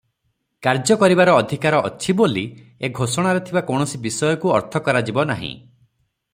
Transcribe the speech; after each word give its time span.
କାର୍ଯ୍ୟ 0.67 0.95
କରିବାର 1.01 1.35
ଅଧିକାର 1.41 1.81
ଅଛି 1.89 2.15
ବୋଲି 2.23 2.45
ଏ 2.87 2.91
ଘୋଷଣାରେ 3.01 3.45
ଥିବା 3.51 3.65
କୌଣସି 3.69 4.03
ବିଷୟକୁ 4.07 4.57
ଅର୍ଥ 4.57 4.85
କରାଯିବ 4.89 5.31
ନାହିଁ। 5.35 5.55